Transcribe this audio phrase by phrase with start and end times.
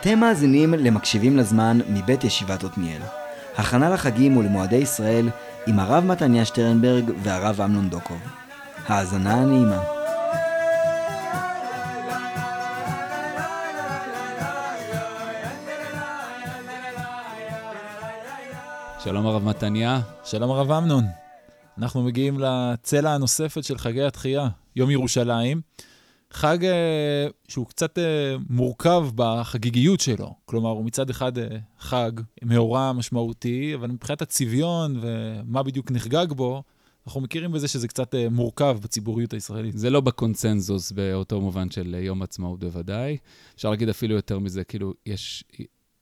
[0.00, 3.02] אתם מאזינים למקשיבים לזמן מבית ישיבת עתניאל.
[3.56, 5.28] הכנה לחגים ולמועדי ישראל
[5.66, 8.18] עם הרב מתניה שטרנברג והרב אמנון דוקוב.
[8.86, 9.82] האזנה נעימה.
[19.04, 20.00] שלום הרב מתניה.
[20.24, 21.04] שלום הרב אמנון.
[21.78, 25.60] אנחנו מגיעים לצלע הנוספת של חגי התחייה, יום ירושלים.
[26.32, 30.34] חג אה, שהוא קצת אה, מורכב בחגיגיות שלו.
[30.44, 31.46] כלומר, הוא מצד אחד אה,
[31.78, 32.10] חג
[32.42, 36.62] מאורע משמעותי, אבל מבחינת הצביון ומה בדיוק נחגג בו,
[37.06, 39.78] אנחנו מכירים בזה שזה קצת מורכב בציבוריות הישראלית.
[39.78, 43.16] זה לא בקונצנזוס באותו מובן של יום עצמאות בוודאי.
[43.54, 45.44] אפשר להגיד אפילו יותר מזה, כאילו, יש...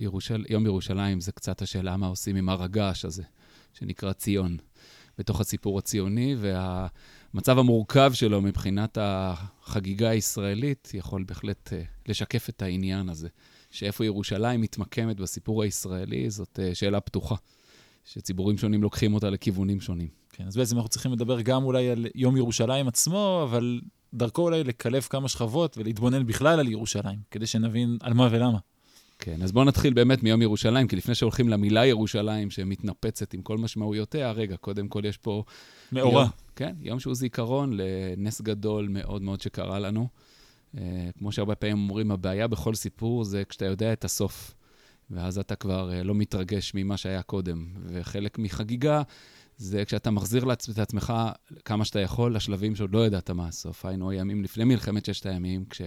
[0.01, 0.45] ירושל...
[0.49, 3.23] יום ירושלים זה קצת השאלה מה עושים עם הר הגעש הזה,
[3.73, 4.57] שנקרא ציון,
[5.19, 6.87] בתוך הסיפור הציוני, וה...
[7.37, 13.29] המצב המורכב שלו מבחינת החגיגה הישראלית יכול בהחלט uh, לשקף את העניין הזה.
[13.71, 17.35] שאיפה ירושלים מתמקמת בסיפור הישראלי, זאת uh, שאלה פתוחה,
[18.05, 20.09] שציבורים שונים לוקחים אותה לכיוונים שונים.
[20.33, 23.81] כן, אז בעצם אנחנו צריכים לדבר גם אולי על יום ירושלים עצמו, אבל
[24.15, 28.59] דרכו אולי לקלף כמה שכבות ולהתבונן בכלל על ירושלים, כדי שנבין על מה ולמה.
[29.19, 33.59] כן, אז בואו נתחיל באמת מיום ירושלים, כי לפני שהולכים למילה ירושלים, שמתנפצת עם כל
[33.59, 35.45] משמעויותיה, רגע, קודם כל יש פה...
[35.93, 36.23] מאורע.
[36.23, 40.09] יום, כן, יום שהוא זיכרון לנס גדול מאוד מאוד שקרה לנו.
[40.75, 40.79] Uh,
[41.19, 44.55] כמו שהרבה פעמים אומרים, הבעיה בכל סיפור זה כשאתה יודע את הסוף,
[45.11, 47.67] ואז אתה כבר uh, לא מתרגש ממה שהיה קודם.
[47.87, 49.03] וחלק מחגיגה
[49.57, 51.13] זה כשאתה מחזיר את עצמך
[51.65, 53.87] כמה שאתה יכול לשלבים שעוד לא ידעת מה הסוף.
[53.87, 55.83] היינו הימים לפני מלחמת ששת הימים, כש...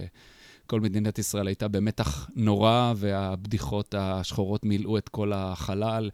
[0.70, 6.10] כל מדינת ישראל הייתה במתח נורא, והבדיחות השחורות מילאו את כל החלל.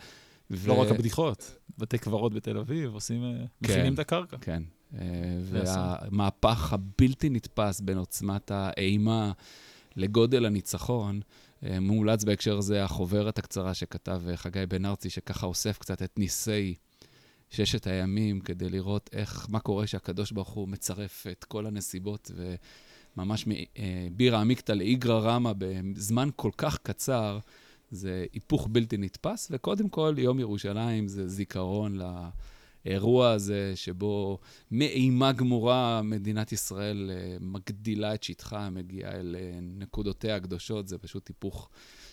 [0.51, 0.69] ו...
[0.69, 4.37] לא רק הבדיחות, בתי קברות בתל אביב, עושים, אה, כן, מכינים את הקרקע.
[4.41, 4.62] כן,
[4.95, 5.05] אה,
[5.43, 9.33] והמהפך הבלתי נתפס בין עוצמת האימה
[9.97, 11.21] לגודל הניצחון,
[11.62, 16.75] אה, מומלץ בהקשר הזה החוברת הקצרה שכתב חגי בן ארצי, שככה אוסף קצת את ניסי
[17.50, 22.55] ששת הימים, כדי לראות איך, מה קורה שהקדוש ברוך הוא מצרף את כל הנסיבות ו...
[23.16, 27.38] ממש מבירה עמיקתא לאיגרא רמא בזמן כל כך קצר,
[27.91, 31.99] זה היפוך בלתי נתפס, וקודם כל, יום ירושלים זה זיכרון
[32.84, 34.38] לאירוע הזה, שבו
[34.71, 41.28] מאימה גמורה מדינת ישראל אה, מגדילה את שטחה, מגיעה אל אה, נקודותיה הקדושות, זה פשוט
[41.28, 41.69] היפוך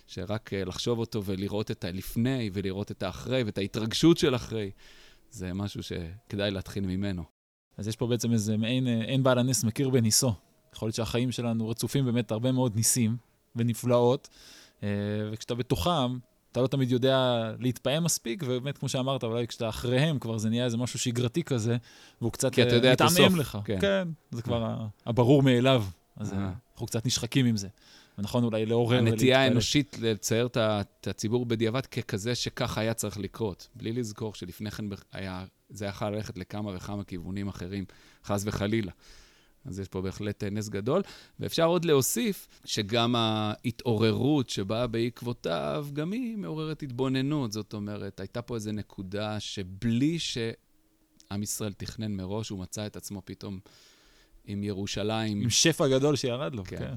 [0.07, 4.71] שרק אה, לחשוב אותו ולראות את הלפני ולראות את האחרי ואת ההתרגשות של אחרי,
[5.31, 7.23] זה משהו שכדאי להתחיל ממנו.
[7.77, 10.33] אז יש פה בעצם איזה מעין, אין בעל הנס מכיר בניסו.
[10.73, 13.17] יכול להיות שהחיים שלנו רצופים באמת הרבה מאוד ניסים
[13.55, 14.29] ונפלאות,
[14.83, 14.87] אה,
[15.31, 16.17] וכשאתה בתוכם,
[16.51, 20.65] אתה לא תמיד יודע להתפעם מספיק, ובאמת, כמו שאמרת, אולי כשאתה אחריהם, כבר זה נהיה
[20.65, 21.77] איזה משהו שגרתי כזה,
[22.21, 23.57] והוא קצת מתעמם לך.
[23.65, 23.77] כן.
[23.81, 24.75] כן, זה כבר
[25.05, 25.83] הברור מאליו.
[26.17, 26.51] אז אה.
[26.73, 27.67] אנחנו קצת נשחקים עם זה.
[28.17, 33.91] ונכון אולי לעורר הנטייה האנושית לצייר את הציבור בדיעבד ככזה שככה היה צריך לקרות, בלי
[33.91, 37.85] לזכור שלפני כן היה, זה יכול ללכת לכמה וכמה כיוונים אחרים,
[38.25, 38.91] חס וחלילה.
[39.65, 41.01] אז יש פה בהחלט נס גדול.
[41.39, 47.51] ואפשר עוד להוסיף שגם ההתעוררות שבאה בעקבותיו, גם היא מעוררת התבוננות.
[47.51, 53.21] זאת אומרת, הייתה פה איזו נקודה שבלי שעם ישראל תכנן מראש, הוא מצא את עצמו
[53.25, 53.59] פתאום
[54.45, 55.41] עם ירושלים.
[55.41, 56.77] עם שפע גדול שירד לו, כן.
[56.77, 56.95] כן.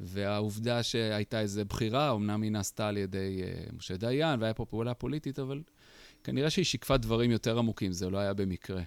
[0.00, 4.94] והעובדה שהייתה איזו בחירה, אמנם היא נעשתה על ידי uh, משה דיין, והיה פה פעולה
[4.94, 5.62] פוליטית, אבל
[6.24, 8.82] כנראה שהיא שיקפה דברים יותר עמוקים, זה לא היה במקרה.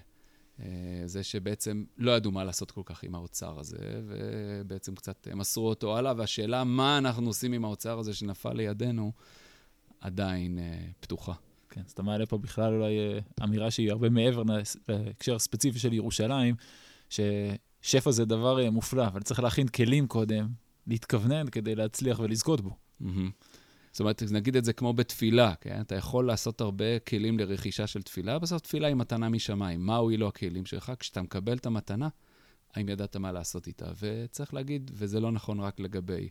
[0.62, 3.76] אה, זה שבעצם לא ידעו מה לעשות כל כך עם האוצר הזה,
[4.06, 9.12] ובעצם קצת מסרו אותו הלאה, והשאלה מה אנחנו עושים עם האוצר הזה שנפל לידינו,
[10.00, 11.32] עדיין אה, פתוחה.
[11.70, 14.42] כן, אז אתה מעלה פה בכלל אולי אה, אמירה שהיא הרבה מעבר
[14.88, 16.54] להקשר הספציפי של ירושלים,
[17.08, 20.48] ששפע זה דבר מופלא, אבל צריך להכין כלים קודם,
[20.86, 22.70] להתכוונן כדי להצליח ולזכות בו.
[23.02, 23.49] Mm-hmm.
[23.92, 25.80] זאת אומרת, נגיד את זה כמו בתפילה, כן?
[25.80, 29.86] אתה יכול לעשות הרבה כלים לרכישה של תפילה, בסוף תפילה היא מתנה משמיים.
[29.86, 30.92] מה הועילו הכלים שלך?
[30.98, 32.08] כשאתה מקבל את המתנה,
[32.74, 33.86] האם ידעת מה לעשות איתה?
[34.00, 36.28] וצריך להגיד, וזה לא נכון רק לגבי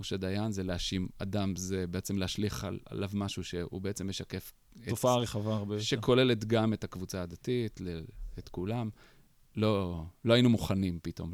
[0.00, 4.52] משה דיין, זה להאשים אדם, זה בעצם להשליך על, עליו משהו שהוא בעצם משקף...
[4.88, 5.84] תופעה רחבה הרבה יותר.
[5.84, 7.80] שכוללת גם את הקבוצה הדתית,
[8.38, 8.90] את כולם.
[9.56, 11.32] לא, לא היינו מוכנים פתאום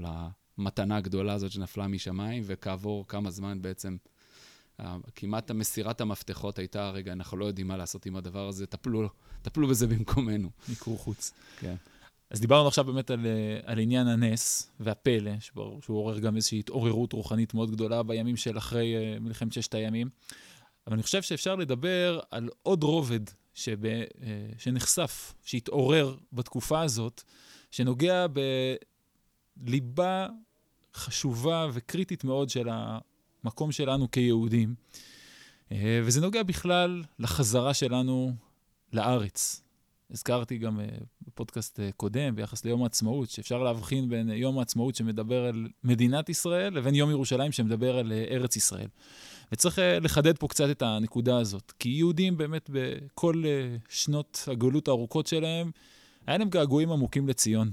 [0.58, 3.96] למתנה הגדולה הזאת שנפלה משמיים, וכעבור כמה זמן בעצם
[5.14, 9.08] כמעט מסירת המפתחות הייתה, רגע, אנחנו לא יודעים מה לעשות עם הדבר הזה, טפלו,
[9.42, 10.50] טפלו בזה במקומנו.
[10.68, 11.32] מיקור חוץ.
[11.58, 11.74] כן.
[12.30, 17.12] אז דיברנו עכשיו באמת על, אה, על עניין הנס והפלא, שהוא עורר גם איזושהי התעוררות
[17.12, 20.08] רוחנית מאוד גדולה בימים של אחרי uh, מלחמת ששת הימים.
[20.86, 23.20] אבל אני חושב שאפשר לדבר על עוד רובד
[23.54, 23.86] שב, uh,
[24.58, 27.22] שנחשף, שהתעורר בתקופה הזאת,
[27.70, 28.26] שנוגע
[29.56, 30.28] בליבה
[30.94, 32.68] חשובה וקריטית מאוד של
[33.46, 34.74] המקום שלנו כיהודים,
[35.72, 38.32] אה, וזה נוגע בכלל לחזרה שלנו
[38.92, 39.62] לארץ.
[40.10, 45.44] הזכרתי גם uh, בפודקאסט uh, קודם ביחס ליום העצמאות, שאפשר להבחין בין יום העצמאות שמדבר
[45.44, 48.88] על מדינת ישראל לבין יום ירושלים שמדבר על ארץ ישראל.
[49.52, 53.42] וצריך לחדד פה קצת את הנקודה הזאת, כי יהודים באמת בכל
[53.88, 55.70] שנות הגלות הארוכות שלהם,
[56.26, 57.70] היה להם געגועים עמוקים לציון.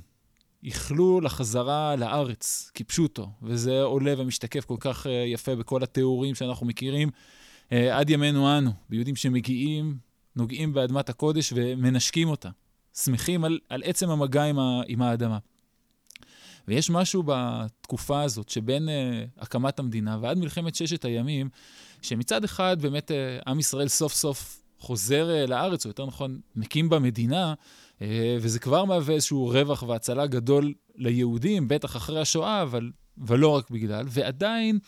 [0.64, 7.10] איחלו לחזרה לארץ, כפשוטו, וזה עולה ומשתקף כל כך uh, יפה בכל התיאורים שאנחנו מכירים
[7.10, 9.98] uh, עד ימינו אנו, ביהודים שמגיעים
[10.36, 12.50] נוגעים באדמת הקודש ומנשקים אותה.
[12.96, 15.38] שמחים על, על עצם המגע עם, ה, עם האדמה.
[16.68, 21.50] ויש משהו בתקופה הזאת שבין uh, הקמת המדינה ועד מלחמת ששת הימים,
[22.02, 26.90] שמצד אחד באמת uh, עם ישראל סוף סוף חוזר uh, לארץ, או יותר נכון, מקים
[26.90, 27.54] בה מדינה,
[28.40, 32.92] וזה כבר מהווה איזשהו רווח והצלה גדול ליהודים, בטח אחרי השואה, אבל,
[33.22, 34.80] אבל לא רק בגלל, ועדיין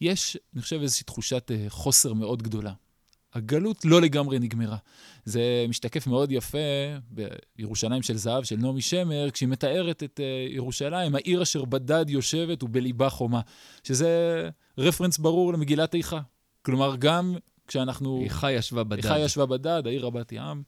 [0.00, 2.72] יש, אני חושב, איזושהי תחושת uh, חוסר מאוד גדולה.
[3.34, 4.76] הגלות לא לגמרי נגמרה.
[5.24, 6.58] זה משתקף מאוד יפה
[7.56, 12.62] בירושלים של זהב של נעמי שמר, כשהיא מתארת את uh, ירושלים, העיר אשר בדד יושבת
[12.62, 13.40] ובליבה חומה,
[13.84, 14.48] שזה
[14.78, 16.20] רפרנס ברור למגילת איכה.
[16.62, 17.36] כלומר, גם
[17.68, 18.20] כשאנחנו...
[18.24, 19.04] איכה ישבה בדד.
[19.04, 20.62] איכה ישבה בדד, העיר רבת ים.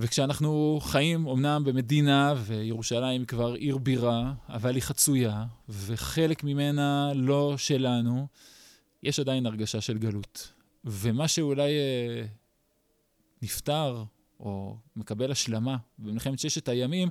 [0.00, 7.54] וכשאנחנו חיים אמנם במדינה, וירושלים היא כבר עיר בירה, אבל היא חצויה, וחלק ממנה לא
[7.56, 8.26] שלנו,
[9.02, 10.52] יש עדיין הרגשה של גלות.
[10.84, 12.26] ומה שאולי אה,
[13.42, 14.04] נפטר
[14.40, 17.08] או מקבל השלמה במלחמת ששת הימים,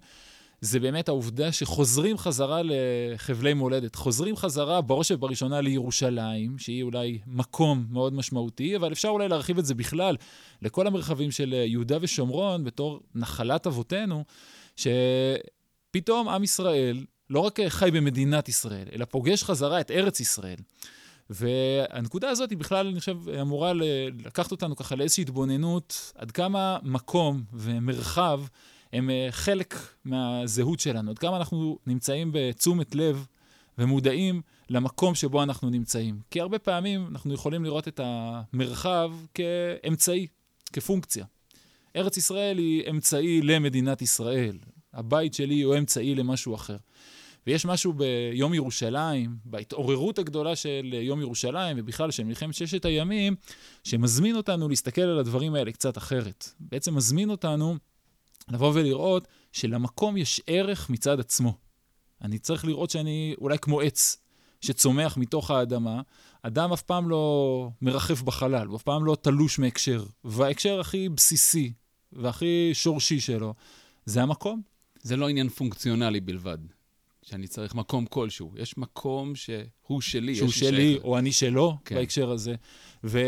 [0.62, 3.96] זה באמת העובדה שחוזרים חזרה לחבלי מולדת.
[3.96, 9.66] חוזרים חזרה בראש ובראשונה לירושלים, שהיא אולי מקום מאוד משמעותי, אבל אפשר אולי להרחיב את
[9.66, 10.16] זה בכלל
[10.62, 14.24] לכל המרחבים של יהודה ושומרון בתור נחלת אבותינו,
[14.76, 20.58] שפתאום עם ישראל לא רק חי במדינת ישראל, אלא פוגש חזרה את ארץ ישראל.
[21.30, 23.72] והנקודה הזאת היא בכלל, אני חושב, אמורה
[24.24, 28.42] לקחת אותנו ככה לאיזושהי התבוננות עד כמה מקום ומרחב
[28.94, 29.76] הם אה, חלק
[30.06, 33.26] מהזהות שלנו, עד כמה אנחנו נמצאים בתשומת לב
[33.78, 36.20] ומודעים למקום שבו אנחנו נמצאים.
[36.32, 40.28] כי הרבה פעמים אנחנו יכולים לראות את המרחב כאמצעי,
[40.74, 41.26] כפונקציה.
[41.96, 44.58] ארץ ישראל היא אמצעי למדינת ישראל.
[44.94, 46.78] הבית שלי הוא אמצעי למשהו אחר.
[47.48, 53.36] ויש משהו ביום ירושלים, בהתעוררות הגדולה של יום ירושלים, ובכלל של מלחמת ששת הימים,
[53.84, 56.50] שמזמין אותנו להסתכל על הדברים האלה קצת אחרת.
[56.60, 57.76] בעצם מזמין אותנו
[58.50, 61.58] לבוא ולראות שלמקום יש ערך מצד עצמו.
[62.22, 64.18] אני צריך לראות שאני אולי כמו עץ
[64.62, 66.02] שצומח מתוך האדמה,
[66.42, 70.06] אדם אף פעם לא מרחף בחלל, הוא אף פעם לא תלוש מהקשר.
[70.24, 71.74] וההקשר הכי בסיסי
[72.14, 73.54] והכי שורשי שלו
[74.06, 74.62] זה המקום.
[75.02, 76.58] זה לא עניין פונקציונלי בלבד.
[77.30, 78.52] שאני צריך מקום כלשהו.
[78.56, 80.36] יש מקום שהוא שלי.
[80.36, 81.04] שהוא שלי, שייך.
[81.04, 81.96] או אני שלו, כן.
[81.96, 82.56] בהקשר הזה.
[83.04, 83.20] ו,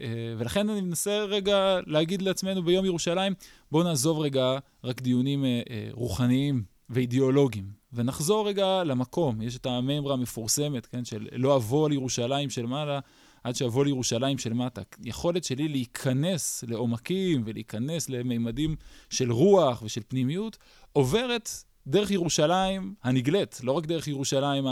[0.00, 3.34] אה, ולכן אני מנסה רגע להגיד לעצמנו ביום ירושלים,
[3.72, 9.42] בואו נעזוב רגע רק דיונים אה, אה, רוחניים ואידיאולוגיים, ונחזור רגע למקום.
[9.42, 13.00] יש את המימרה המפורסמת, כן, של לא אבוא לירושלים של מעלה,
[13.44, 14.82] עד שאבוא לירושלים של מטה.
[15.04, 18.76] יכולת שלי להיכנס לעומקים ולהיכנס למימדים
[19.10, 20.58] של רוח ושל פנימיות,
[20.92, 21.50] עוברת
[21.88, 24.64] דרך ירושלים הנגלית, לא רק דרך ירושלים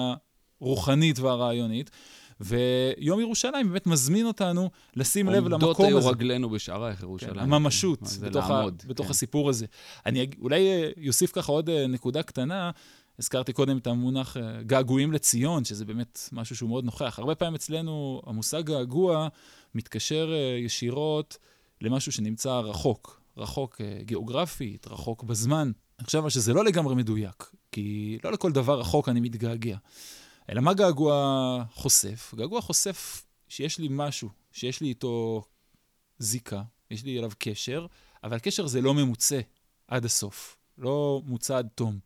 [0.60, 1.90] הרוחנית והרעיונית.
[2.40, 5.82] ויום ירושלים באמת מזמין אותנו לשים לב למקום הזה.
[5.82, 7.34] עומדות היו רגלינו בשערייך ירושלים.
[7.34, 9.10] כן, הממשות, בתוך, לעמוד, ה, בתוך כן.
[9.10, 9.66] הסיפור הזה.
[10.06, 12.70] אני אולי אה, יוסיף ככה עוד אה, נקודה קטנה.
[13.18, 17.18] הזכרתי קודם את המונח אה, געגועים לציון, שזה באמת משהו שהוא מאוד נוכח.
[17.18, 19.28] הרבה פעמים אצלנו המושג געגוע
[19.74, 20.32] מתקשר
[20.64, 21.38] ישירות
[21.80, 23.20] למשהו שנמצא רחוק.
[23.36, 25.70] רחוק גיאוגרפית, רחוק בזמן.
[25.98, 29.76] אני חושב שזה לא לגמרי מדויק, כי לא לכל דבר רחוק אני מתגעגע.
[30.50, 32.34] אלא מה געגוע חושף?
[32.36, 35.44] געגוע חושף שיש לי משהו, שיש לי איתו
[36.18, 37.86] זיקה, יש לי אליו קשר,
[38.24, 39.40] אבל הקשר הזה לא ממוצה
[39.88, 41.98] עד הסוף, לא מוצה עד תום.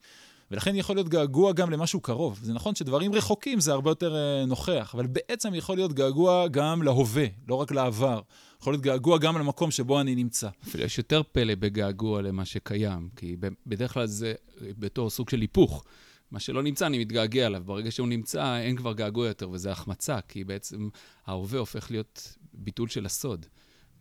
[0.51, 2.39] ולכן יכול להיות געגוע גם למשהו קרוב.
[2.43, 6.83] זה נכון שדברים רחוקים זה הרבה יותר uh, נוכח, אבל בעצם יכול להיות געגוע גם
[6.83, 8.21] להווה, לא רק לעבר.
[8.61, 10.49] יכול להיות געגוע גם למקום שבו אני נמצא.
[10.63, 13.37] אפילו יש יותר פלא בגעגוע למה שקיים, כי
[13.67, 15.85] בדרך כלל זה בתור סוג של היפוך.
[16.31, 17.63] מה שלא נמצא, אני מתגעגע אליו.
[17.67, 20.89] ברגע שהוא נמצא, אין כבר געגוע יותר, וזה החמצה, כי בעצם
[21.27, 23.47] ההווה הופך להיות ביטול של הסוד.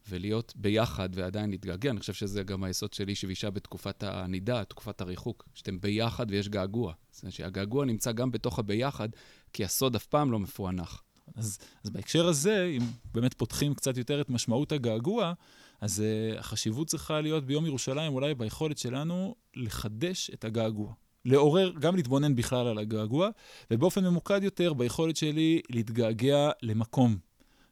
[0.09, 1.91] ולהיות ביחד ועדיין להתגעגע.
[1.91, 6.49] אני חושב שזה גם היסוד של איש ואישה בתקופת הנידה, תקופת הריחוק, שאתם ביחד ויש
[6.49, 6.93] געגוע.
[7.11, 9.09] זאת אומרת שהגעגוע נמצא גם בתוך הביחד,
[9.53, 11.03] כי הסוד אף פעם לא מפוענח.
[11.35, 12.81] אז, אז בהקשר הזה, אם
[13.13, 15.33] באמת פותחים קצת יותר את משמעות הגעגוע,
[15.81, 16.03] אז
[16.35, 20.93] uh, החשיבות צריכה להיות ביום ירושלים אולי ביכולת שלנו לחדש את הגעגוע.
[21.25, 23.29] לעורר, גם להתבונן בכלל על הגעגוע,
[23.71, 27.17] ובאופן ממוקד יותר ביכולת שלי להתגעגע למקום.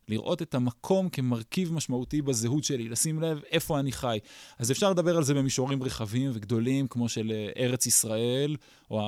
[0.08, 4.20] לראות את המקום כמרכיב משמעותי בזהות שלי, לשים לב איפה אני חי.
[4.60, 8.56] אז אפשר לדבר על זה במישורים רחבים וגדולים, כמו של אה, ארץ ישראל,
[8.92, 9.02] או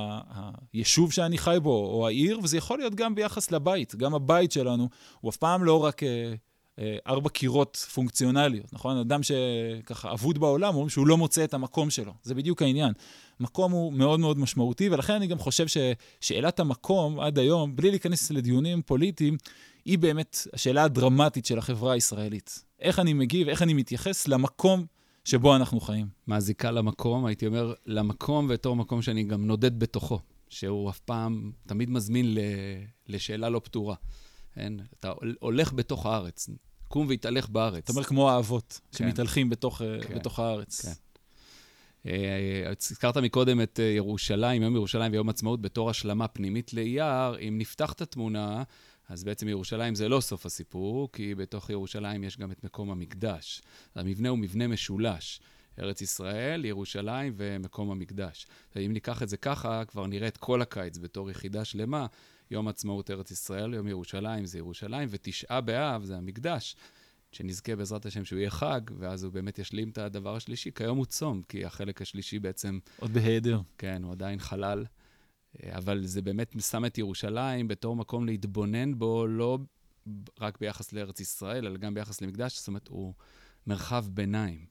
[0.73, 3.95] היישוב שאני חי בו, או העיר, וזה יכול להיות גם ביחס לבית.
[3.95, 4.89] גם הבית שלנו
[5.21, 6.33] הוא אף פעם לא רק אה,
[7.07, 8.97] ארבע קירות פונקציונליות, נכון?
[8.97, 12.13] אדם שככה אבוד בעולם, אומרים שהוא לא מוצא את המקום שלו.
[12.23, 12.93] זה בדיוק העניין.
[13.39, 18.31] מקום הוא מאוד מאוד משמעותי, ולכן אני גם חושב ששאלת המקום עד היום, בלי להיכנס
[18.31, 19.37] לדיונים פוליטיים,
[19.85, 22.63] היא באמת השאלה הדרמטית של החברה הישראלית.
[22.79, 24.85] איך אני מגיב, איך אני מתייחס למקום
[25.25, 26.07] שבו אנחנו חיים.
[26.27, 30.19] מהזיקה למקום, הייתי אומר, למקום בתור מקום שאני גם נודד בתוכו,
[30.49, 32.37] שהוא אף פעם, תמיד מזמין
[33.07, 33.95] לשאלה לא פתורה.
[34.53, 34.73] כן?
[34.99, 36.49] אתה הולך בתוך הארץ,
[36.89, 37.83] קום והתהלך בארץ.
[37.83, 38.97] אתה אומר כמו האבות, כן.
[38.97, 40.15] שמתהלכים בתוך, אה, כן.
[40.15, 40.85] בתוך הארץ.
[40.85, 40.91] כן.
[42.05, 47.37] אה, הזכרת מקודם את אה, ירושלים, יום ירושלים ויום עצמאות בתור השלמה פנימית לאייר.
[47.47, 48.63] אם נפתח את התמונה,
[49.09, 53.61] אז בעצם ירושלים זה לא סוף הסיפור, כי בתוך ירושלים יש גם את מקום המקדש.
[53.95, 55.41] המבנה הוא מבנה משולש.
[55.79, 58.47] ארץ ישראל, ירושלים ומקום המקדש.
[58.77, 62.05] אם ניקח את זה ככה, כבר נראה את כל הקיץ בתור יחידה שלמה.
[62.51, 66.75] יום עצמאות ארץ ישראל, יום ירושלים זה ירושלים, ותשעה באב זה המקדש.
[67.31, 70.71] שנזכה בעזרת השם שהוא יהיה חג, ואז הוא באמת ישלים את הדבר השלישי.
[70.71, 72.79] כיום הוא צום, כי החלק השלישי בעצם...
[72.99, 73.61] עוד בהיעדר.
[73.77, 74.85] כן, הוא עדיין חלל.
[75.69, 79.57] אבל זה באמת שם את ירושלים בתור מקום להתבונן בו, לא
[80.39, 83.13] רק ביחס לארץ ישראל, אלא גם ביחס למקדש, זאת אומרת, הוא
[83.67, 84.65] מרחב ביניים.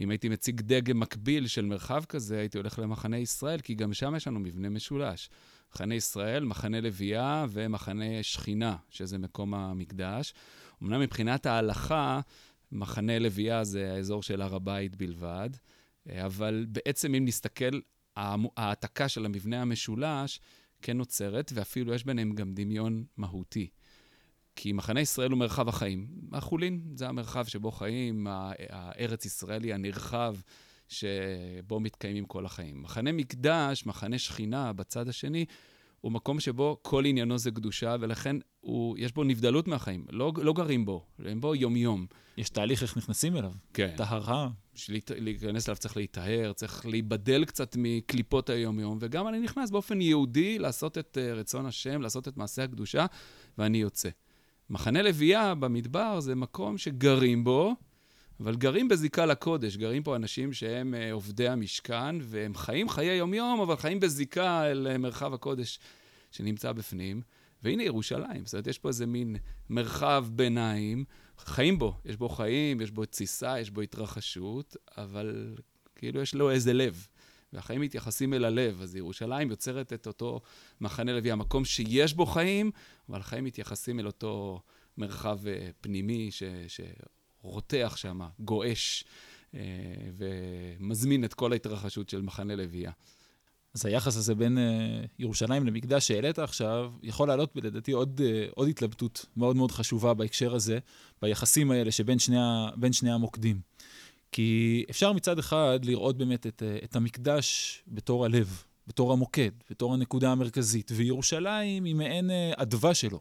[0.00, 4.14] אם הייתי מציג דגם מקביל של מרחב כזה, הייתי הולך למחנה ישראל, כי גם שם
[4.16, 5.30] יש לנו מבנה משולש.
[5.74, 10.34] מחנה ישראל, מחנה לוויה ומחנה שכינה, שזה מקום המקדש.
[10.82, 12.20] אמנם מבחינת ההלכה,
[12.72, 15.50] מחנה לוויה זה האזור של הר הבית בלבד,
[16.12, 17.80] אבל בעצם אם נסתכל,
[18.16, 20.40] ההעתקה של המבנה המשולש
[20.82, 23.68] כן נוצרת, ואפילו יש ביניהם גם דמיון מהותי.
[24.56, 26.06] כי מחנה ישראל הוא מרחב החיים.
[26.32, 28.26] החולין זה המרחב שבו חיים,
[28.70, 30.36] הארץ ישראלי הנרחב
[30.88, 32.82] שבו מתקיימים כל החיים.
[32.82, 35.44] מחנה מקדש, מחנה שכינה בצד השני,
[36.00, 40.06] הוא מקום שבו כל עניינו זה קדושה, ולכן הוא, יש בו נבדלות מהחיים.
[40.10, 42.06] לא, לא גרים בו, הם בו יום-יום.
[42.36, 43.52] יש תהליך איך נכנסים אליו.
[43.74, 43.94] כן.
[43.96, 44.48] טהרה.
[44.74, 50.58] בשביל להיכנס אליו צריך להיטהר, צריך להיבדל קצת מקליפות היום-יום, וגם אני נכנס באופן יהודי
[50.58, 53.06] לעשות את uh, רצון השם, לעשות את מעשה הקדושה,
[53.58, 54.08] ואני יוצא.
[54.70, 57.74] מחנה לוויה במדבר זה מקום שגרים בו,
[58.42, 59.76] אבל גרים בזיקה לקודש.
[59.76, 64.88] גרים פה אנשים שהם uh, עובדי המשכן, והם חיים חיי יום-יום, אבל חיים בזיקה אל
[64.94, 65.78] uh, מרחב הקודש
[66.30, 67.22] שנמצא בפנים.
[67.62, 69.36] והנה ירושלים, זאת אומרת, יש פה איזה מין
[69.70, 71.04] מרחב ביניים,
[71.38, 75.56] חיים בו, יש בו חיים, יש בו תסיסה, יש בו התרחשות, אבל
[75.94, 77.06] כאילו יש לו איזה לב.
[77.52, 80.40] והחיים מתייחסים אל הלב, אז ירושלים יוצרת את אותו
[80.80, 82.70] מחנה לוי, המקום שיש בו חיים,
[83.08, 84.60] אבל החיים מתייחסים אל אותו
[84.98, 86.42] מרחב אה, פנימי ש,
[87.42, 89.04] שרותח שם, גועש,
[89.54, 89.60] אה,
[90.16, 92.90] ומזמין את כל ההתרחשות של מחנה לוויה.
[93.74, 98.68] אז היחס הזה בין uh, ירושלים למקדש שהעלית עכשיו, יכול לעלות לדעתי עוד, uh, עוד
[98.68, 100.78] התלבטות מאוד מאוד חשובה בהקשר הזה,
[101.22, 102.36] ביחסים האלה שבין שני,
[102.92, 103.60] שני המוקדים.
[104.32, 110.32] כי אפשר מצד אחד לראות באמת את, את המקדש בתור הלב, בתור המוקד, בתור הנקודה
[110.32, 113.20] המרכזית, וירושלים היא מעין אדווה שלו.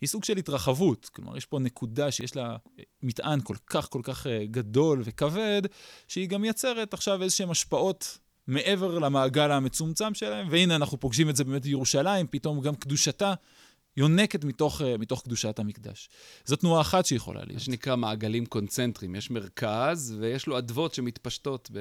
[0.00, 2.56] היא סוג של התרחבות, כלומר, יש פה נקודה שיש לה
[3.02, 5.62] מטען כל כך כל כך גדול וכבד,
[6.08, 11.44] שהיא גם מייצרת עכשיו איזשהן השפעות מעבר למעגל המצומצם שלהם, והנה אנחנו פוגשים את זה
[11.44, 13.34] באמת בירושלים, פתאום גם קדושתה
[13.96, 16.08] יונקת מתוך, אה, מתוך קדושת המקדש.
[16.44, 17.52] זו תנועה אחת שיכולה להיות.
[17.52, 19.14] מה שנקרא מעגלים קונצנטריים.
[19.14, 21.78] יש מרכז ויש לו אדוות שמתפשטות ב...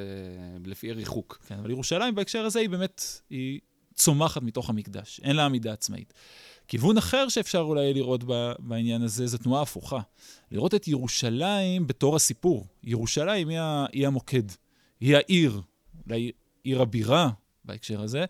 [0.65, 1.39] לפי ריחוק.
[1.48, 3.60] כן, אבל ירושלים בהקשר הזה היא באמת, היא
[3.95, 6.13] צומחת מתוך המקדש, אין לה עמידה עצמאית.
[6.67, 8.24] כיוון אחר שאפשר אולי לראות
[8.60, 10.00] בעניין הזה, זו תנועה הפוכה.
[10.51, 12.67] לראות את ירושלים בתור הסיפור.
[12.84, 13.60] ירושלים היא,
[13.91, 14.43] היא המוקד,
[15.00, 15.62] היא העיר,
[16.07, 16.31] אולי
[16.63, 17.29] עיר הבירה
[17.65, 18.25] בהקשר הזה,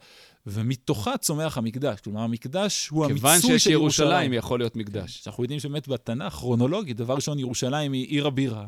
[0.48, 2.00] ומתוכה צומח המקדש.
[2.02, 3.42] כלומר, המקדש הוא המיצוי של ירושלים.
[3.42, 5.22] כיוון שיש ירושלים, יכול להיות מקדש.
[5.22, 8.68] כן, אנחנו יודעים שבאמת בתנ"ך, כרונולוגית, דבר ראשון, ירושלים היא עיר הבירה,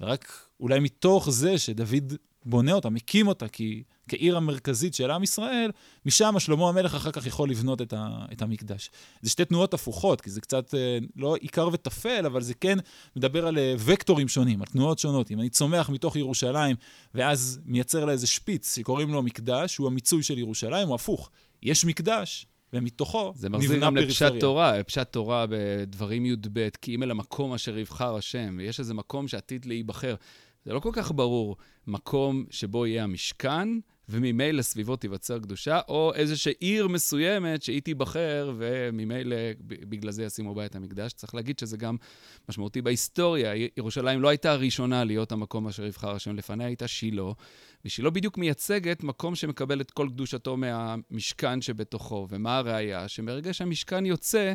[0.00, 2.14] ורק אולי מתוך זה שדוד
[2.44, 5.70] בונה אותה, מקים אותה, כי כעיר המרכזית של עם ישראל,
[6.06, 8.90] משם שלמה המלך אחר כך יכול לבנות את, ה, את המקדש.
[9.22, 12.78] זה שתי תנועות הפוכות, כי זה קצת אה, לא עיקר וטפל, אבל זה כן
[13.16, 15.30] מדבר על אה, וקטורים שונים, על תנועות שונות.
[15.30, 16.76] אם אני צומח מתוך ירושלים,
[17.14, 21.30] ואז מייצר לה איזה שפיץ שקוראים לו מקדש, הוא המיצוי של ירושלים, הוא הפוך.
[21.62, 23.60] יש מקדש, ומתוכו נבנה פריפריה.
[23.60, 28.16] זה מחזיר גם לפשט תורה, פשט תורה בדברים י"ב, כי אם אל המקום אשר יבחר
[28.16, 30.14] השם, ויש איזה מקום שעתיד להיבחר.
[30.68, 31.56] זה לא כל כך ברור
[31.86, 33.68] מקום שבו יהיה המשכן,
[34.08, 40.66] וממילא סביבו תיווצר קדושה, או איזושהי עיר מסוימת שהיא תיבחר, וממילא בגלל זה ישימו בה
[40.66, 41.12] את המקדש.
[41.12, 41.96] צריך להגיד שזה גם
[42.48, 43.68] משמעותי בהיסטוריה.
[43.76, 47.32] ירושלים לא הייתה הראשונה להיות המקום אשר יבחר השם לפניה, הייתה שילה,
[47.84, 52.26] ושילה בדיוק מייצגת מקום שמקבל את כל קדושתו מהמשכן שבתוכו.
[52.30, 53.08] ומה הראיה?
[53.08, 54.52] שמרגע שהמשכן יוצא,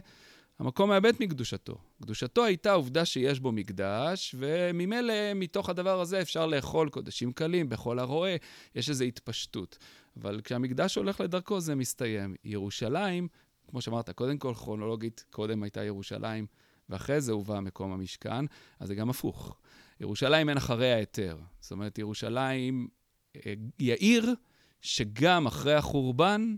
[0.59, 1.77] המקום מאבד מקדושתו.
[2.01, 7.99] קדושתו הייתה עובדה שיש בו מקדש, וממילא מתוך הדבר הזה אפשר לאכול קודשים קלים בכל
[7.99, 8.35] הרועה,
[8.75, 9.77] יש איזו התפשטות.
[10.17, 12.35] אבל כשהמקדש הולך לדרכו זה מסתיים.
[12.43, 13.27] ירושלים,
[13.67, 16.45] כמו שאמרת, קודם כל כרונולוגית, קודם הייתה ירושלים,
[16.89, 18.45] ואחרי זה הובא מקום המשכן,
[18.79, 19.57] אז זה גם הפוך.
[19.99, 21.37] ירושלים אין אחרי ההיתר.
[21.59, 22.87] זאת אומרת, ירושלים
[23.35, 24.35] אה, היא העיר
[24.81, 26.55] שגם אחרי החורבן,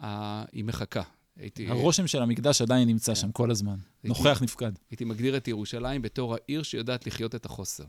[0.00, 1.02] אה, היא מחכה.
[1.36, 1.68] הייתי...
[1.68, 3.14] הרושם של המקדש עדיין נמצא.
[3.14, 4.72] שם כל הזמן, הייתי, נוכח נפקד.
[4.90, 7.84] הייתי מגדיר את ירושלים בתור העיר שיודעת לחיות את החוסר.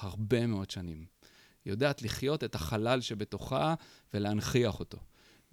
[0.00, 1.04] הרבה מאוד שנים.
[1.64, 3.74] היא יודעת לחיות את החלל שבתוכה
[4.14, 4.98] ולהנכיח אותו.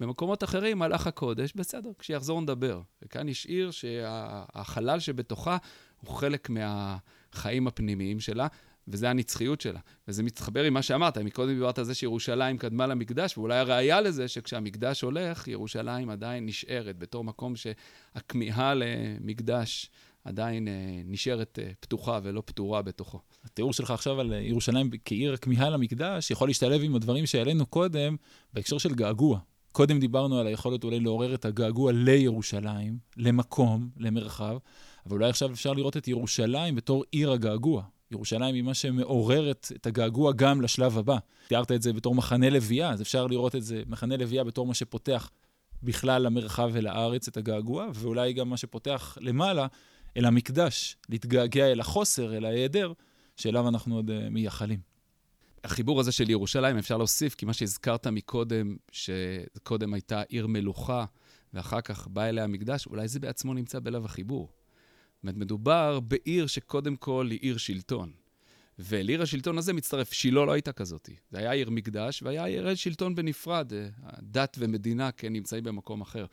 [0.00, 2.80] במקומות אחרים, מלאך הקודש, בסדר, כשיחזור נדבר.
[3.02, 5.56] וכאן יש עיר שהחלל שבתוכה
[6.00, 8.46] הוא חלק מהחיים הפנימיים שלה,
[8.88, 9.80] וזה הנצחיות שלה.
[10.08, 14.28] וזה מתחבר עם מה שאמרת, מקודם דיברת על זה שירושלים קדמה למקדש, ואולי הראיה לזה
[14.28, 19.90] שכשהמקדש הולך, ירושלים עדיין נשארת בתור מקום שהכמיהה למקדש
[20.24, 20.72] עדיין אה,
[21.04, 23.20] נשארת אה, פתוחה ולא פתורה בתוכו.
[23.44, 28.16] התיאור שלך עכשיו על ירושלים כעיר הכמיהה למקדש יכול להשתלב עם הדברים שהעלינו קודם
[28.52, 29.38] בהקשר של געגוע.
[29.72, 34.56] קודם דיברנו על היכולת אולי לעורר את הגעגוע לירושלים, למקום, למרחב,
[35.06, 39.86] אבל אולי עכשיו אפשר לראות את ירושלים בתור עיר הגעגוע, ירושלים היא מה שמעוררת את
[39.86, 41.18] הגעגוע גם לשלב הבא.
[41.48, 44.74] תיארת את זה בתור מחנה לוויה, אז אפשר לראות את זה, מחנה לוויה בתור מה
[44.74, 45.30] שפותח
[45.82, 49.66] בכלל למרחב ולארץ את הגעגוע, ואולי גם מה שפותח למעלה
[50.16, 52.92] אל המקדש, להתגעגע אל החוסר, אל ההיעדר,
[53.36, 54.80] שאליו אנחנו עוד uh, מייחלים.
[55.64, 61.04] החיבור הזה של ירושלים, אפשר להוסיף, כי מה שהזכרת מקודם, שקודם הייתה עיר מלוכה,
[61.54, 64.48] ואחר כך בא אליה המקדש, אולי זה בעצמו נמצא בלב החיבור.
[65.18, 68.12] זאת אומרת, מדובר בעיר שקודם כל היא עיר שלטון.
[68.78, 71.10] ולעיר השלטון הזה מצטרף, שילה לא הייתה כזאת.
[71.30, 73.72] זה היה עיר מקדש והיה עיר שלטון בנפרד.
[74.22, 76.26] דת ומדינה, כן, נמצאים במקום אחר.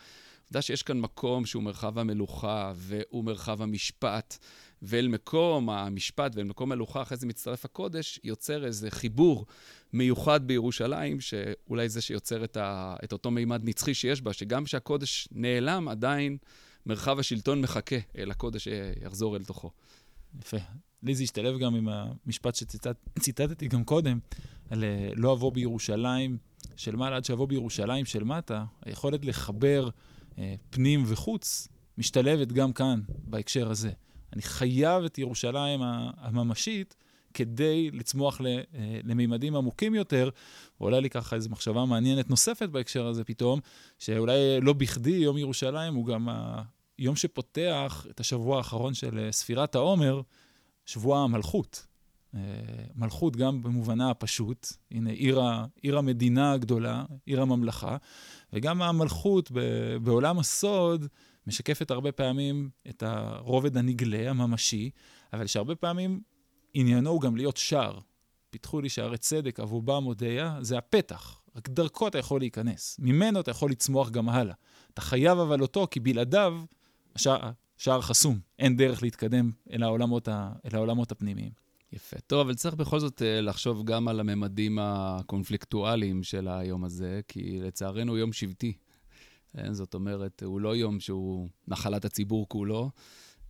[0.46, 4.38] עובדה שיש כאן מקום שהוא מרחב המלוכה והוא מרחב המשפט,
[4.82, 9.46] ואל מקום המשפט ואל מקום המלוכה, אחרי זה מצטרף הקודש, יוצר איזה חיבור
[9.94, 15.28] מיוחד בירושלים, שאולי זה שיוצר את, ה, את אותו מימד נצחי שיש בה, שגם כשהקודש
[15.32, 16.38] נעלם, עדיין
[16.86, 19.72] מרחב השלטון מחכה אל הקודש שיחזור אל תוכו.
[20.42, 20.58] יפה.
[21.04, 24.20] לי זה השתלב גם עם המשפט שציטטתי גם קודם,
[24.70, 26.38] על אה, לא אבוא בירושלים
[26.76, 29.90] של מעלה עד שאבוא בירושלים של מטה, היכולת לחבר
[30.38, 31.68] אה, פנים וחוץ
[31.98, 33.92] משתלבת גם כאן, בהקשר הזה.
[34.34, 35.80] אני חייב את ירושלים
[36.18, 36.96] הממשית
[37.34, 38.62] כדי לצמוח אה,
[39.04, 40.30] למימדים עמוקים יותר.
[40.80, 43.60] ועולה לי ככה איזו מחשבה מעניינת נוספת בהקשר הזה פתאום,
[44.00, 46.28] שאולי לא בכדי יום ירושלים הוא גם
[46.98, 50.22] היום שפותח את השבוע האחרון של אה, ספירת העומר,
[50.86, 51.86] שבוע המלכות.
[52.36, 52.40] אה,
[52.96, 55.42] מלכות גם במובנה הפשוט, הנה עיר,
[55.82, 57.98] עיר המדינה הגדולה, עיר הממלכה,
[58.54, 59.52] וגם המלכות
[60.04, 61.08] בעולם הסוד
[61.48, 64.90] משקפת הרבה פעמים את הרובד הנגלה, הממשי,
[65.34, 66.22] אבל שהרבה פעמים
[66.74, 68.00] עניינו הוא גם להיות שער.
[68.50, 71.42] פיתחו לי שערי צדק, אבובה מודיה, זה הפתח.
[71.56, 72.98] רק דרכו אתה יכול להיכנס.
[73.00, 74.56] ממנו אתה יכול לצמוח גם הלאה.
[74.94, 76.58] אתה חייב אבל אותו, כי בלעדיו
[77.16, 81.52] השער, שער חסום, אין דרך להתקדם אל העולמות, ה, אל העולמות הפנימיים.
[81.94, 82.20] יפה.
[82.28, 87.60] טוב, אבל צריך בכל זאת אה, לחשוב גם על הממדים הקונפליקטואליים של היום הזה, כי
[87.62, 88.74] לצערנו הוא יום שבטי.
[89.58, 92.92] אה, זאת אומרת, הוא לא יום שהוא נחלת הציבור כולו,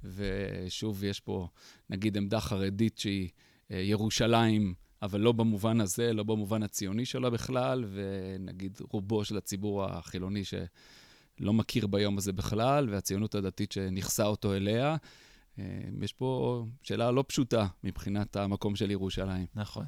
[0.04, 1.47] ושוב, יש פה,
[1.89, 3.30] נגיד, עמדה חרדית שהיא
[3.71, 9.86] אה, ירושלים, אבל לא במובן הזה, לא במובן הציוני שלה בכלל, ונגיד רובו של הציבור
[9.86, 10.54] החילוני ש...
[11.39, 14.95] לא מכיר ביום הזה בכלל, והציונות הדתית שנכסה אותו אליה.
[15.60, 15.63] אה,
[16.02, 19.45] יש פה שאלה לא פשוטה מבחינת המקום של ירושלים.
[19.56, 19.86] נכון.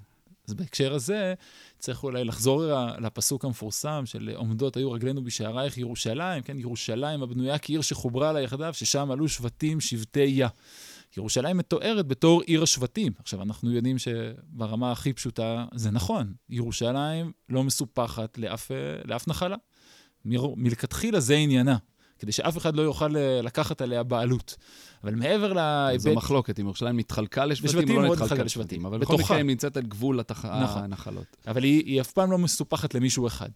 [0.47, 1.33] אז בהקשר הזה,
[1.79, 2.63] צריך אולי לחזור
[2.99, 8.73] לפסוק המפורסם של עומדות היו רגלינו בשערייך ירושלים, כן, ירושלים הבנויה כעיר שחוברה לה יחדיו,
[8.73, 10.47] ששם עלו שבטים שבטי יה.
[11.17, 13.13] ירושלים מתוארת בתור עיר השבטים.
[13.19, 18.71] עכשיו, אנחנו יודעים שברמה הכי פשוטה זה נכון, ירושלים לא מסופחת לאף,
[19.05, 19.55] לאף נחלה.
[20.57, 21.77] מלכתחילה זה עניינה,
[22.19, 24.55] כדי שאף אחד לא יוכל אה, לקחת עליה בעלות.
[25.03, 25.99] אבל מעבר להיבט...
[26.01, 28.85] זו מחלוקת, אם ירושלים נתחלקה לשבטים או לא נתחלקה לשבטים.
[28.85, 30.45] אבל בכל מקרה היא נמצאת על גבול התח...
[30.45, 30.83] נכון.
[30.83, 31.37] הנחלות.
[31.47, 33.49] אבל היא, היא אף פעם לא מסופחת למישהו אחד.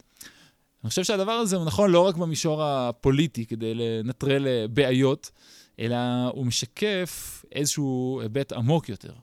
[0.83, 5.31] אני חושב שהדבר הזה הוא נכון לא רק במישור הפוליטי, כדי לנטרל אה, בעיות,
[5.79, 5.97] אלא
[6.33, 9.13] הוא משקף איזשהו היבט עמוק יותר.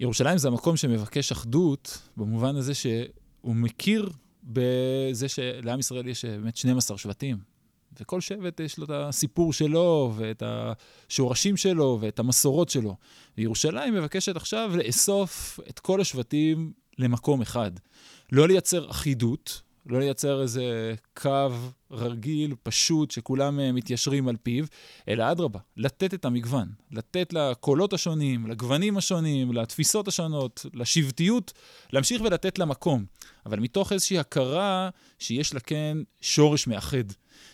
[0.00, 4.10] ירושלים זה המקום שמבקש אחדות, במובן הזה שהוא מכיר
[4.48, 7.36] בזה שלעם ישראל יש באמת 12 שבטים,
[8.00, 12.96] וכל שבט יש לו את הסיפור שלו, ואת השורשים שלו, ואת המסורות שלו.
[13.38, 17.70] וירושלים מבקשת עכשיו לאסוף את כל השבטים למקום אחד.
[18.32, 21.48] לא לייצר אחידות, לא לייצר איזה קו
[21.90, 24.64] רגיל, פשוט, שכולם אה, מתיישרים על פיו,
[25.08, 31.52] אלא אדרבה, לתת את המגוון, לתת לקולות השונים, לגוונים השונים, לתפיסות השונות, לשבטיות,
[31.92, 33.04] להמשיך ולתת לה מקום,
[33.46, 37.04] אבל מתוך איזושהי הכרה שיש לה כן שורש מאחד.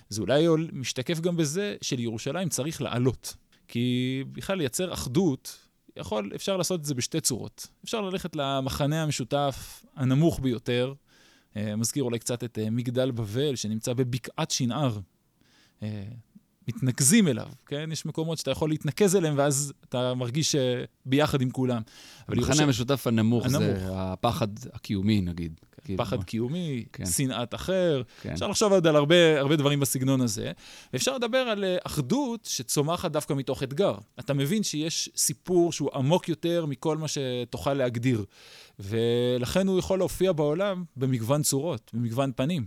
[0.08, 3.34] זה אולי משתקף גם בזה שלירושלים צריך לעלות.
[3.68, 5.58] כי בכלל לייצר אחדות,
[5.96, 7.66] יכול, אפשר לעשות את זה בשתי צורות.
[7.84, 10.94] אפשר ללכת למחנה המשותף הנמוך ביותר,
[11.56, 14.98] מזכיר אולי קצת את אה, מגדל בבל, שנמצא בבקעת שנער.
[15.82, 16.04] אה,
[16.68, 17.88] מתנקזים אליו, כן?
[17.92, 20.54] יש מקומות שאתה יכול להתנקז אליהם, ואז אתה מרגיש
[21.06, 21.82] ביחד עם כולם.
[22.28, 25.60] המחנה המשותף הנמוך, הנמוך זה הפחד הקיומי, נגיד.
[25.84, 26.24] כאילו פחד.
[26.24, 27.06] קיומי, כן.
[27.06, 28.02] שנאת אחר.
[28.22, 28.32] כן.
[28.32, 30.52] אפשר לחשוב עוד על הרבה, הרבה דברים בסגנון הזה.
[30.92, 33.94] ואפשר לדבר על אחדות שצומחת דווקא מתוך אתגר.
[34.18, 38.24] אתה מבין שיש סיפור שהוא עמוק יותר מכל מה שתוכל להגדיר.
[38.78, 42.66] ולכן הוא יכול להופיע בעולם במגוון צורות, במגוון פנים.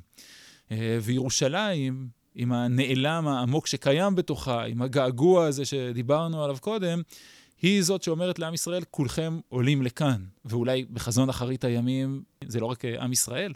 [0.72, 7.02] אה, וירושלים, עם הנעלם העמוק שקיים בתוכה, עם הגעגוע הזה שדיברנו עליו קודם,
[7.62, 10.26] היא זאת שאומרת לעם ישראל, כולכם עולים לכאן.
[10.46, 13.54] ואולי בחזון אחרית הימים, זה לא רק עם ישראל,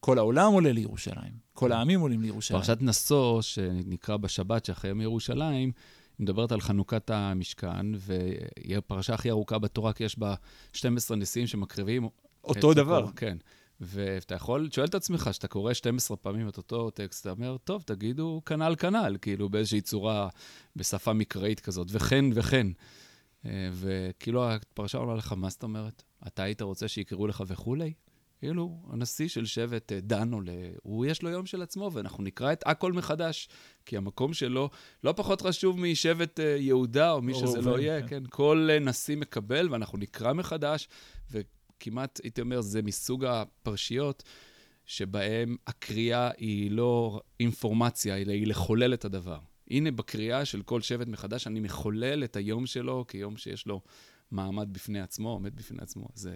[0.00, 2.60] כל העולם עולה לירושלים, כל העמים עולים לירושלים.
[2.60, 5.72] פרשת נשוא, שנקרא בשבת שאחרי יום ירושלים,
[6.18, 10.34] מדברת על חנוכת המשכן, והיא הפרשה הכי ארוכה בתורה, כי יש בה
[10.72, 12.08] 12 נשיאים שמקריבים.
[12.44, 13.04] אותו דבר.
[13.04, 13.36] הכל, כן.
[13.80, 17.82] ואתה יכול, שואל את עצמך, כשאתה קורא 12 פעמים את אותו טקסט, אתה אומר, טוב,
[17.86, 20.28] תגידו כנ"ל כנ"ל, כאילו באיזושהי צורה,
[20.76, 22.66] בשפה מקראית כזאת, וכן וכן.
[23.46, 26.02] אה, וכאילו הפרשה עולה לך, מה זאת אומרת?
[26.26, 27.92] אתה היית רוצה שיקראו לך וכולי?
[28.40, 32.52] כאילו, הנשיא של שבט אה, דן עולה, הוא יש לו יום של עצמו, ואנחנו נקרא
[32.52, 33.48] את הכל מחדש,
[33.86, 34.70] כי המקום שלו
[35.04, 38.08] לא פחות חשוב משבט אה, יהודה, או מי שזה לא יהיה, כן.
[38.08, 40.88] כן, כל נשיא מקבל, ואנחנו נקרא מחדש,
[41.30, 44.22] וכמעט, הייתי אומר, זה מסוג הפרשיות
[44.86, 49.38] שבהם הקריאה היא לא אינפורמציה, אלא היא לחולל את הדבר.
[49.70, 53.80] הנה, בקריאה של כל שבט מחדש, אני מחולל את היום שלו כיום שיש לו
[54.30, 56.08] מעמד בפני עצמו, עומד בפני עצמו.
[56.14, 56.34] זה...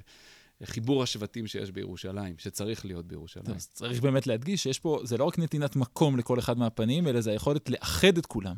[0.65, 3.57] חיבור השבטים שיש בירושלים, שצריך להיות בירושלים.
[3.57, 7.21] אז צריך באמת להדגיש שיש פה, זה לא רק נתינת מקום לכל אחד מהפנים, אלא
[7.21, 8.57] זה היכולת לאחד את כולם.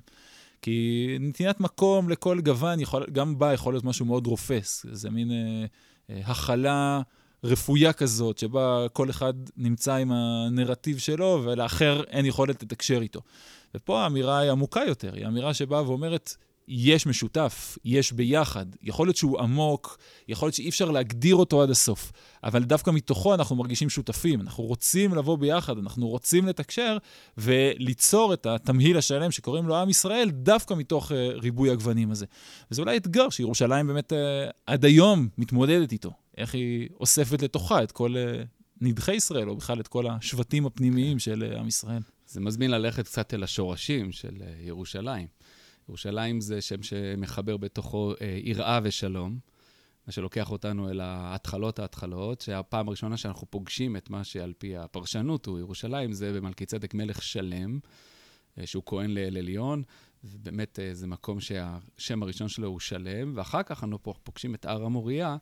[0.62, 4.86] כי נתינת מקום לכל גוון, יכול, גם בה יכול להיות משהו מאוד רופס.
[4.92, 5.66] זה מין אה,
[6.10, 7.00] אה, הכלה
[7.44, 13.20] רפויה כזאת, שבה כל אחד נמצא עם הנרטיב שלו, ולאחר אין יכולת לתקשר איתו.
[13.76, 16.36] ופה האמירה היא עמוקה יותר, היא אמירה שבאה ואומרת,
[16.68, 18.66] יש משותף, יש ביחד.
[18.82, 22.12] יכול להיות שהוא עמוק, יכול להיות שאי אפשר להגדיר אותו עד הסוף,
[22.44, 24.40] אבל דווקא מתוכו אנחנו מרגישים שותפים.
[24.40, 26.96] אנחנו רוצים לבוא ביחד, אנחנו רוצים לתקשר
[27.38, 32.26] וליצור את התמהיל השלם שקוראים לו עם ישראל, דווקא מתוך uh, ריבוי הגוונים הזה.
[32.70, 34.16] וזה אולי אתגר שירושלים באמת uh,
[34.66, 36.10] עד היום מתמודדת איתו.
[36.36, 38.46] איך היא אוספת לתוכה את כל uh,
[38.80, 42.02] נדחי ישראל, או בכלל את כל השבטים הפנימיים של uh, עם ישראל.
[42.26, 45.26] זה מזמין ללכת קצת אל השורשים של uh, ירושלים.
[45.88, 49.38] ירושלים זה שם שמחבר בתוכו אה, יראה ושלום,
[50.06, 55.46] מה שלוקח אותנו אל ההתחלות ההתחלות, שהפעם הראשונה שאנחנו פוגשים את מה שעל פי הפרשנות
[55.46, 57.78] הוא ירושלים, זה במלכי צדק מלך שלם,
[58.58, 59.82] אה, שהוא כהן לאל עליון,
[60.24, 64.84] ובאמת אה, זה מקום שהשם הראשון שלו הוא שלם, ואחר כך אנחנו פוגשים את הר
[64.84, 65.36] המוריה,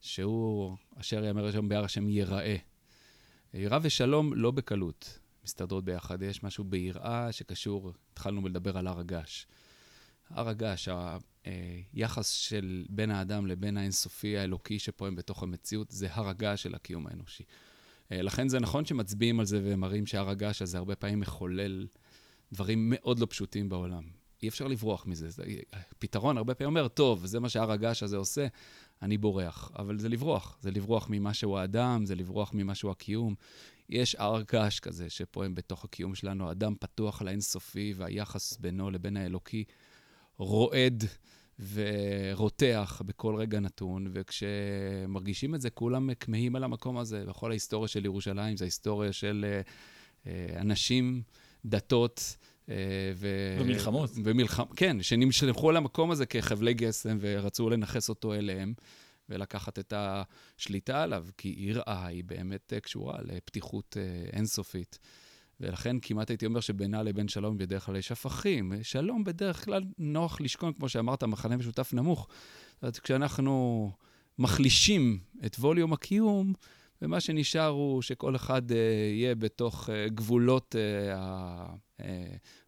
[0.00, 2.56] שהוא אשר יאמר השם בהר השם ייראה.
[3.54, 9.46] יראה ושלום לא בקלות מסתדרות ביחד, יש משהו ביראה שקשור, התחלנו לדבר על הר הגעש.
[10.30, 10.88] הר הגעש,
[11.92, 17.06] היחס של בין האדם לבין האינסופי האלוקי שפועם בתוך המציאות, זה הר הגעש של הקיום
[17.06, 17.44] האנושי.
[18.12, 21.86] אה, לכן זה נכון שמצביעים על זה ומראים שהר הגעש הזה הרבה פעמים מחולל
[22.52, 24.02] דברים מאוד לא פשוטים בעולם.
[24.42, 25.30] אי אפשר לברוח מזה.
[25.30, 25.44] זה,
[25.98, 28.46] פתרון הרבה פעמים אומר, טוב, זה מה שהר הגעש הזה עושה,
[29.02, 29.72] אני בורח.
[29.78, 30.58] אבל זה לברוח.
[30.60, 33.34] זה לברוח ממה שהוא האדם, זה לברוח ממה שהוא הקיום.
[33.88, 39.64] יש הר געש כזה שפועם בתוך הקיום שלנו, אדם פתוח לאינסופי, והיחס בינו לבין האלוקי
[40.38, 41.04] רועד
[41.72, 47.24] ורותח בכל רגע נתון, וכשמרגישים את זה, כולם כמהים על המקום הזה.
[47.24, 49.44] בכל ההיסטוריה של ירושלים, זו היסטוריה של
[50.24, 51.22] uh, אנשים,
[51.64, 52.70] דתות, uh,
[53.14, 53.28] ו...
[53.60, 54.10] ומלחמות.
[54.24, 54.64] ומלחמ...
[54.76, 58.74] כן, שנמשכו על המקום הזה כחבלי גסם ורצו לנכס אותו אליהם.
[59.28, 63.96] ולקחת את השליטה עליו, כי יראה היא באמת קשורה לפתיחות
[64.32, 64.98] אינסופית.
[65.60, 68.72] ולכן כמעט הייתי אומר שבינה לבין שלום בדרך כלל יש הפכים.
[68.82, 72.28] שלום בדרך כלל נוח לשכון, כמו שאמרת, מחנה משותף נמוך.
[72.74, 73.90] זאת אומרת, כשאנחנו
[74.38, 76.52] מחלישים את ווליום הקיום,
[77.02, 78.76] ומה שנשאר הוא שכל אחד אה,
[79.12, 80.74] יהיה בתוך אה, גבולות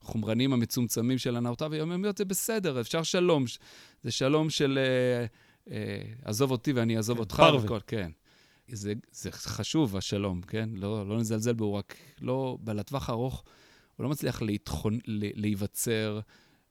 [0.03, 3.45] החומרנים המצומצמים של הנאותיו היומיומיות, זה בסדר, אפשר שלום.
[4.03, 4.79] זה שלום של
[6.25, 7.37] עזוב אותי ואני אעזוב כן, אותך.
[7.37, 7.81] פרווה.
[7.81, 8.11] כן.
[8.69, 10.69] זה, זה חשוב, השלום, כן?
[10.73, 13.45] לא, לא נזלזל בו, רק לא, לטווח הארוך,
[13.97, 16.21] הוא לא מצליח להתחון, להיווצר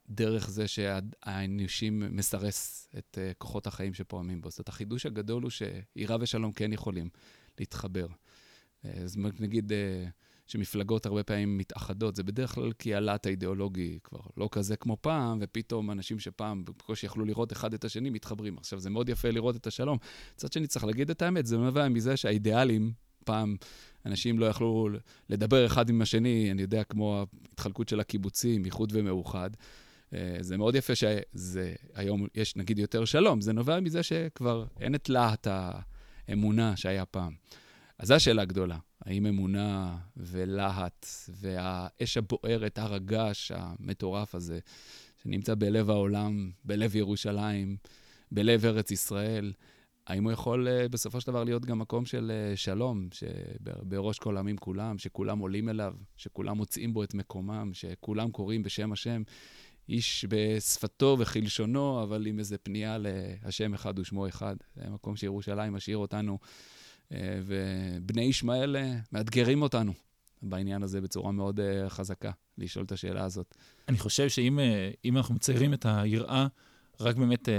[0.09, 4.49] דרך זה שהאנושים מסרס את uh, כוחות החיים שפועמים בו.
[4.49, 7.09] זאת אומרת, החידוש הגדול הוא שעירה ושלום כן יכולים
[7.59, 8.07] להתחבר.
[8.07, 9.75] Uh, זאת אומרת, נגיד uh,
[10.47, 15.37] שמפלגות הרבה פעמים מתאחדות, זה בדרך כלל כי הלהט האידיאולוגי כבר לא כזה כמו פעם,
[15.41, 18.57] ופתאום אנשים שפעם בקושי יכלו לראות אחד את השני מתחברים.
[18.57, 19.97] עכשיו, זה מאוד יפה לראות את השלום.
[20.35, 22.91] מצד שני, צריך להגיד את האמת, זה נובע מזה שהאידיאלים,
[23.25, 23.55] פעם
[24.05, 24.89] אנשים לא יכלו
[25.29, 29.49] לדבר אחד עם השני, אני יודע, כמו ההתחלקות של הקיבוצים, איחוד ומאוחד.
[30.13, 34.95] אה, זה מאוד יפה שזה, היום יש נגיד יותר שלום, זה נובע מזה שכבר אין
[34.95, 35.47] את להט
[36.27, 37.33] האמונה שהיה פעם.
[37.99, 44.59] אז זו השאלה הגדולה, האם אמונה ולהט והאש הבוערת, הר הגעש המטורף הזה,
[45.23, 47.77] שנמצא בלב העולם, בלב ירושלים,
[48.31, 49.53] בלב ארץ ישראל,
[50.07, 54.37] האם הוא יכול אה, בסופו של דבר להיות גם מקום של אה, שלום, שבראש כל
[54.37, 59.21] העמים כולם, שכולם עולים אליו, שכולם מוצאים בו את מקומם, שכולם קוראים בשם השם,
[59.89, 64.55] איש בשפתו וכלשונו, אבל עם איזה פנייה להשם אחד ושמו אחד.
[64.75, 66.39] זה מקום שירושלים משאיר אותנו,
[67.11, 69.93] ובני ישמעאל אה, מאתגרים אותנו
[70.41, 73.55] בעניין הזה בצורה מאוד אה, חזקה, לשאול את השאלה הזאת.
[73.89, 76.47] אני חושב שאם אנחנו מציירים את היראה
[76.99, 77.49] רק באמת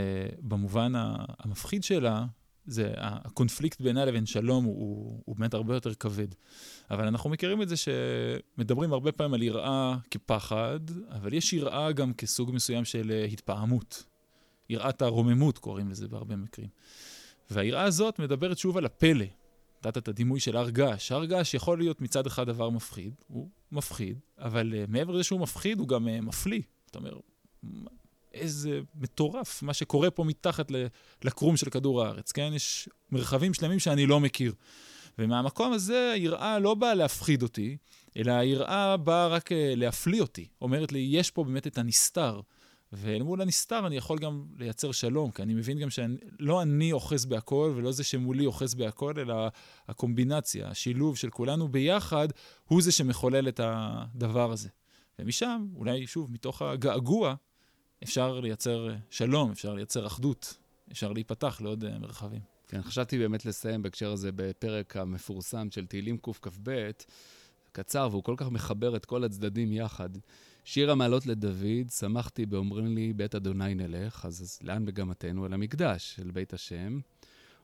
[0.40, 0.92] במובן
[1.38, 2.26] המפחיד שלה,
[2.68, 6.28] זה, הקונפליקט בינה לבין שלום הוא, הוא באמת הרבה יותר כבד.
[6.90, 10.80] אבל אנחנו מכירים את זה שמדברים הרבה פעמים על יראה כפחד,
[11.10, 14.04] אבל יש יראה גם כסוג מסוים של אה, התפעמות.
[14.70, 16.68] יראת הרוממות קוראים לזה בהרבה מקרים.
[17.50, 19.24] והיראה הזאת מדברת שוב על הפלא.
[19.78, 21.12] נתת את הדימוי של הר געש.
[21.12, 25.40] הר געש יכול להיות מצד אחד דבר מפחיד, הוא מפחיד, אבל uh, מעבר לזה שהוא
[25.40, 26.62] מפחיד, הוא גם uh, מפליא.
[26.86, 27.14] זאת אומרת,
[28.34, 30.72] איזה מטורף מה שקורה פה מתחת
[31.24, 32.52] לקרום של כדור הארץ, כן?
[32.54, 34.54] יש מרחבים שלמים שאני לא מכיר.
[35.18, 37.76] ומהמקום הזה היראה לא באה להפחיד אותי,
[38.16, 40.46] אלא היראה באה רק אה, להפליא אותי.
[40.60, 42.40] אומרת לי, יש פה באמת את הנסתר.
[42.92, 47.26] ואל מול הנסתר אני יכול גם לייצר שלום, כי אני מבין גם שלא אני אוחז
[47.26, 49.48] בהכל ולא זה שמולי אוחז בהכל, אלא
[49.88, 52.28] הקומבינציה, השילוב של כולנו ביחד,
[52.64, 54.68] הוא זה שמחולל את הדבר הזה.
[55.18, 57.34] ומשם, אולי שוב, מתוך הגעגוע,
[58.02, 60.56] אפשר לייצר שלום, אפשר לייצר אחדות,
[60.92, 62.40] אפשר להיפתח לעוד אה, מרחבים.
[62.68, 66.90] כן, חשבתי באמת לסיים בהקשר הזה בפרק המפורסם של תהילים קכ"ב,
[67.72, 70.08] קצר, והוא כל כך מחבר את כל הצדדים יחד.
[70.70, 75.46] שיר המעלות לדוד, שמחתי באומרים לי, בית אדוני נלך, אז, אז לאן מגמתנו?
[75.46, 77.00] אל המקדש, אל בית השם.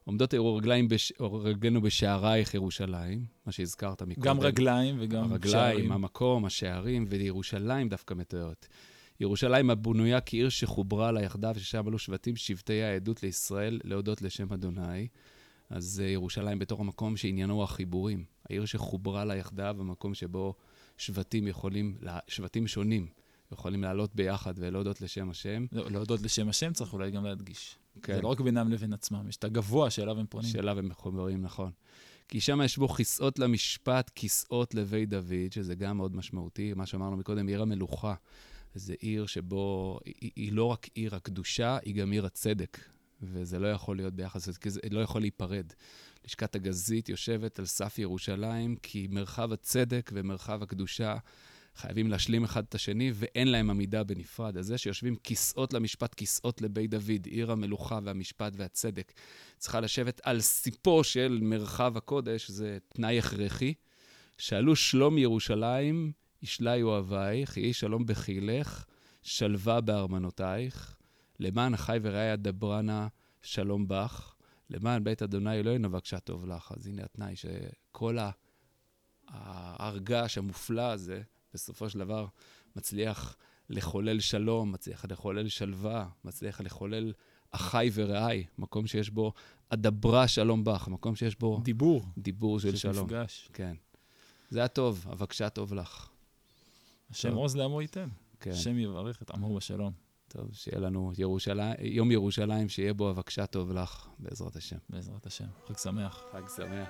[0.03, 1.13] עומדות רגליים בש...
[1.19, 4.27] רגלינו בשערייך ירושלים, מה שהזכרת מקודם.
[4.27, 5.69] גם רגליים וגם הרגליים, שערים.
[5.69, 8.67] הרגליים, המקום, השערים, וירושלים דווקא מתארת.
[9.19, 15.07] ירושלים הבנויה כעיר שחוברה לה יחדיו, ששם עלו שבטים שבטי העדות לישראל להודות לשם אדוני.
[15.69, 18.23] אז uh, ירושלים בתור המקום שעניינו החיבורים.
[18.49, 20.53] העיר שחוברה לה יחדיו, המקום שבו
[20.97, 23.07] שבטים יכולים, שבטים שונים
[23.51, 25.65] יכולים לעלות ביחד ולהודות לשם השם.
[25.71, 27.77] לא, להודות לשם השם צריך אולי גם להדגיש.
[28.01, 28.15] כן.
[28.15, 30.49] זה לא רק בינם לבין עצמם, יש את הגבוה שאליו הם פונים.
[30.49, 31.71] שאליו הם מחוברים, נכון.
[32.27, 36.73] כי שם יש בו כיסאות למשפט, כיסאות לבית דוד, שזה גם מאוד משמעותי.
[36.73, 38.13] מה שאמרנו מקודם, עיר המלוכה.
[38.75, 42.77] זה עיר שבו, היא, היא לא רק עיר הקדושה, היא גם עיר הצדק.
[43.21, 45.65] וזה לא יכול להיות ביחס, זה לא יכול להיפרד.
[46.25, 51.17] לשכת הגזית יושבת על סף ירושלים, כי מרחב הצדק ומרחב הקדושה
[51.75, 54.57] חייבים להשלים אחד את השני, ואין להם עמידה בנפרד.
[54.57, 59.13] אז זה שיושבים כיסאות למשפט, כיסאות לבית דוד, עיר המלוכה והמשפט והצדק,
[59.57, 63.73] צריכה לשבת על סיפו של מרחב הקודש, זה תנאי הכרחי.
[64.37, 66.11] שאלו שלום ירושלים,
[66.43, 68.85] ישלי אוהבייך, יהי שלום בחילך,
[69.23, 70.94] שלווה בארמנותייך,
[71.39, 73.07] למען החי ורעי דברנה
[73.41, 74.35] שלום בך,
[74.69, 76.71] למען בית אדוני אלוהינו בבקשה טוב לך.
[76.77, 78.17] אז הנה התנאי שכל
[79.27, 81.21] ההרגש המופלא הזה,
[81.53, 82.27] בסופו של דבר
[82.75, 83.37] מצליח
[83.69, 87.13] לחולל שלום, מצליח לחולל שלווה, מצליח לחולל
[87.51, 89.33] אחי ורעי, מקום שיש בו
[89.69, 91.61] אדברה שלום בך, מקום שיש בו...
[91.63, 92.05] דיבור.
[92.17, 93.05] דיבור של שלום.
[93.05, 93.49] מפגש.
[93.53, 93.75] כן.
[94.49, 96.09] זה הטוב, אבקשה טוב לך.
[97.09, 98.09] השם עוז לעמו ייתן.
[98.39, 98.51] כן.
[98.51, 100.04] השם יברך את עמו בשלום.
[100.37, 104.75] טוב, שיהיה לנו ירושלים, יום ירושלים, שיהיה בו אבקשה טוב לך, בעזרת השם.
[104.89, 105.45] בעזרת השם.
[105.67, 106.23] חג שמח.
[106.31, 106.87] חג שמח.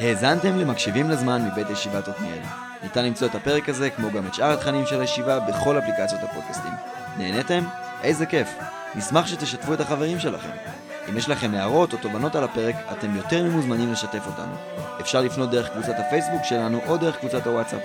[0.00, 2.42] האזנתם למקשיבים לזמן מבית ישיבת עתניאל.
[2.82, 6.72] ניתן למצוא את הפרק הזה, כמו גם את שאר התכנים של הישיבה, בכל אפליקציות הפודקאסטים.
[7.18, 7.64] נהניתם?
[8.02, 8.48] איזה כיף!
[8.94, 10.56] נשמח שתשתפו את החברים שלכם.
[11.10, 14.54] אם יש לכם הערות או תובנות על הפרק, אתם יותר ממוזמנים לשתף אותנו.
[15.00, 17.80] אפשר לפנות דרך קבוצת הפייסבוק שלנו או דרך קבוצת הוואטסאפ.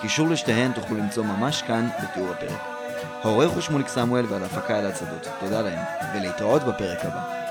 [0.00, 2.60] קישור לשתיהן תוכלו למצוא ממש כאן בתיאור הפרק.
[3.22, 5.28] העורך הוא שמוליק סמואל ועל הפקה אלעד שדות.
[5.40, 5.78] תודה להם,
[6.14, 7.45] ולהתראות בפרק הבא.